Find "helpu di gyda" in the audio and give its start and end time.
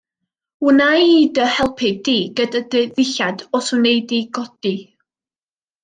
1.57-2.63